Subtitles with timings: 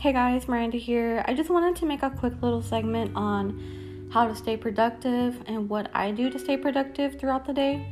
[0.00, 1.22] Hey guys, Miranda here.
[1.28, 5.68] I just wanted to make a quick little segment on how to stay productive and
[5.68, 7.86] what I do to stay productive throughout the day.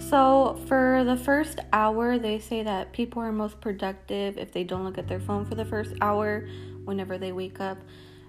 [0.00, 4.82] So, for the first hour, they say that people are most productive if they don't
[4.82, 6.48] look at their phone for the first hour
[6.84, 7.78] whenever they wake up.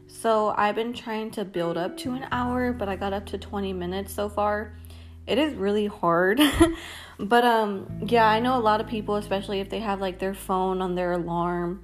[0.05, 3.39] So, I've been trying to build up to an hour, but I got up to
[3.39, 4.77] 20 minutes so far.
[5.25, 6.39] It is really hard.
[7.19, 10.36] but um yeah, I know a lot of people especially if they have like their
[10.36, 11.82] phone on their alarm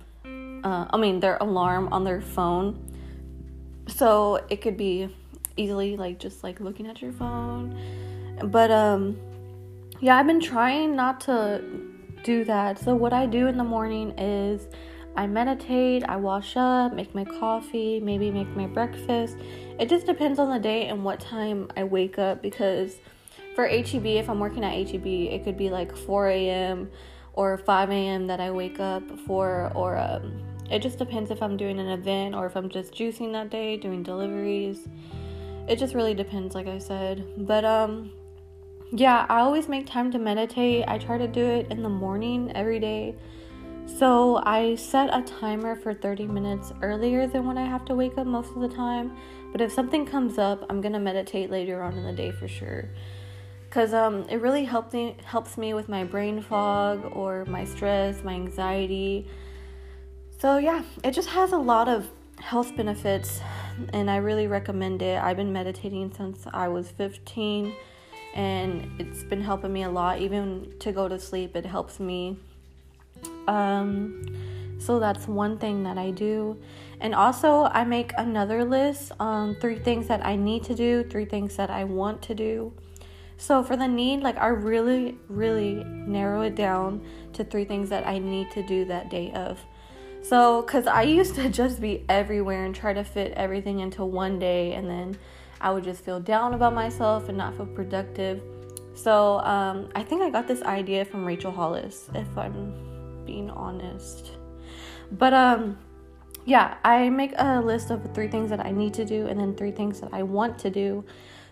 [0.63, 2.90] uh, I mean their alarm on their phone.
[3.88, 5.09] So, it could be
[5.58, 7.77] easily like just like looking at your phone.
[8.44, 9.18] But um
[9.99, 11.63] yeah, I've been trying not to
[12.23, 12.80] do that.
[12.80, 14.68] So, what I do in the morning is
[15.16, 19.38] I meditate, I wash up, make my coffee, maybe make my breakfast.
[19.80, 22.98] It just depends on the day and what time I wake up because
[23.55, 26.90] for HEB, if I'm working at HEB, it could be like 4 a.m.
[27.34, 28.27] or 5 a.m.
[28.27, 32.35] that I wake up for, or um, it just depends if I'm doing an event
[32.35, 34.87] or if I'm just juicing that day, doing deliveries.
[35.67, 37.25] It just really depends, like I said.
[37.37, 38.11] But um,
[38.91, 40.85] yeah, I always make time to meditate.
[40.87, 43.15] I try to do it in the morning every day.
[43.85, 48.17] So I set a timer for 30 minutes earlier than when I have to wake
[48.17, 49.15] up most of the time.
[49.51, 52.89] But if something comes up, I'm gonna meditate later on in the day for sure.
[53.69, 58.23] Cause um, it really helps me helps me with my brain fog or my stress,
[58.23, 59.27] my anxiety.
[60.44, 63.40] So yeah, it just has a lot of health benefits,
[63.94, 65.18] and I really recommend it.
[65.24, 67.74] I've been meditating since I was 15
[68.36, 70.19] and it's been helping me a lot.
[70.19, 72.38] Even to go to sleep it helps me
[73.47, 74.25] um
[74.80, 76.58] so that's one thing that I do.
[77.00, 81.24] And also I make another list on three things that I need to do three
[81.24, 82.74] things that I want to do.
[83.38, 88.06] So for the need like I really really narrow it down to three things that
[88.06, 89.58] I need to do that day of
[90.24, 94.40] so cuz I used to just be everywhere and try to fit everything into one
[94.40, 95.18] day and then
[95.62, 98.42] I would just feel down about myself and not feel productive.
[98.96, 104.31] So um, I think I got this idea from Rachel Hollis, if I'm being honest.
[105.14, 105.78] But um,
[106.46, 109.56] yeah, I make a list of three things that I need to do and then
[109.56, 111.06] three things that I want to do.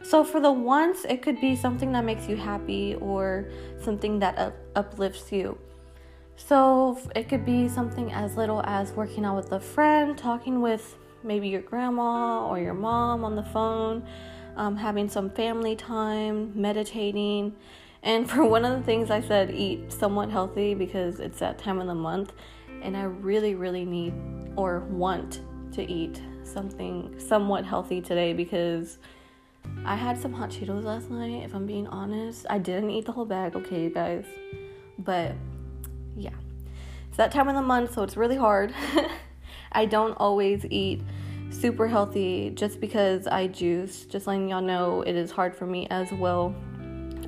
[0.04, 3.50] So for the once, it could be something that makes you happy or
[3.82, 5.58] something that up- uplifts you.
[6.48, 10.98] So it could be something as little as working out with a friend, talking with
[11.24, 14.06] maybe your grandma or your mom on the phone,
[14.58, 17.56] um, having some family time, meditating.
[18.04, 21.80] And for one of the things I said, eat somewhat healthy because it's that time
[21.80, 22.34] of the month,
[22.82, 24.14] and I really, really need
[24.56, 25.42] or want
[25.74, 28.98] to eat something somewhat healthy today because
[29.86, 32.46] I had some hot Cheetos last night, if I'm being honest.
[32.50, 34.26] I didn't eat the whole bag, okay, you guys,
[34.98, 35.34] but
[36.22, 36.32] yeah,
[37.08, 38.74] it's that time of the month, so it's really hard.
[39.72, 41.02] I don't always eat
[41.50, 44.06] super healthy just because I juice.
[44.06, 46.56] Just letting y'all know it is hard for me as well.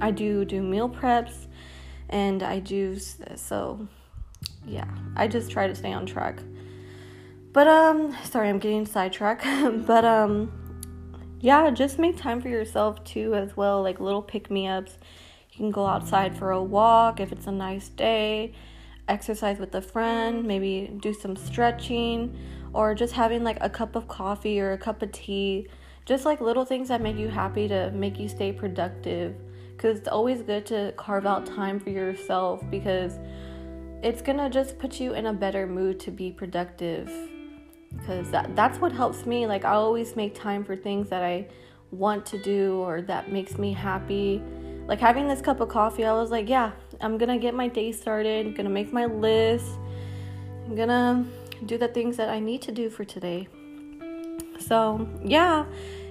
[0.01, 1.47] I do do meal preps
[2.09, 3.87] and I juice, so
[4.65, 6.39] yeah, I just try to stay on track.
[7.51, 9.43] But um sorry, I'm getting sidetracked.
[9.87, 10.51] but um
[11.39, 14.97] yeah, just make time for yourself too as well, like little pick-me-ups.
[15.51, 18.53] You can go outside for a walk if it's a nice day
[19.08, 22.38] exercise with a friend, maybe do some stretching,
[22.74, 25.68] or just having like a cup of coffee or a cup of tea.
[26.06, 29.36] Just like little things that make you happy to make you stay productive.
[29.75, 33.18] Because it's always good to carve out time for yourself because
[34.02, 37.12] it's gonna just put you in a better mood to be productive.
[37.97, 39.46] Because that, that's what helps me.
[39.46, 41.47] Like, I always make time for things that I
[41.91, 44.41] want to do or that makes me happy
[44.88, 46.72] like having this cup of coffee, I was like, yeah,
[47.03, 49.66] I'm gonna get my day started, I'm gonna make my list,
[50.66, 51.25] I'm gonna
[51.66, 53.47] do the things that I need to do for today.
[54.59, 55.66] So, yeah,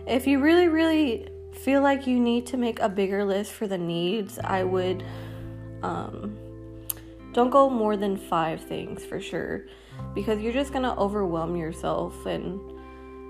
[0.06, 3.78] if you really, really feel like you need to make a bigger list for the
[3.78, 5.02] needs, I would
[5.82, 6.36] um,
[7.32, 9.66] don't go more than five things for sure
[10.14, 12.60] because you're just gonna overwhelm yourself and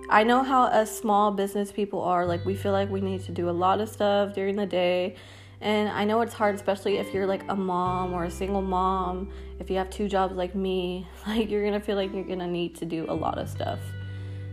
[0.09, 2.27] I know how us small business people are.
[2.27, 5.17] Like, we feel like we need to do a lot of stuff during the day.
[5.63, 9.31] And I know it's hard, especially if you're like a mom or a single mom.
[9.61, 12.75] If you have two jobs like me, like, you're gonna feel like you're gonna need
[12.77, 13.79] to do a lot of stuff.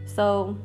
[0.06, 0.56] So,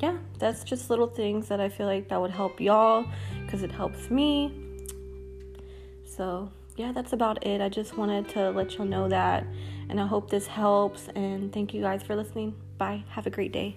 [0.00, 3.04] yeah, that's just little things that I feel like that would help y'all
[3.44, 4.54] because it helps me.
[6.06, 7.60] So, yeah, that's about it.
[7.60, 9.46] I just wanted to let y'all know that.
[9.90, 11.08] And I hope this helps.
[11.14, 12.54] And thank you guys for listening.
[12.78, 13.04] Bye.
[13.10, 13.76] Have a great day.